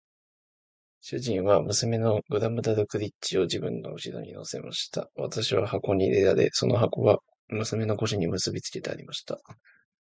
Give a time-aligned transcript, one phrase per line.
[1.01, 5.11] 主人は娘のグラムダルクリッチを自分の後に乗せました。
[5.15, 9.37] 私は箱に入れられ、その箱は娘の腰に結びつけてありました。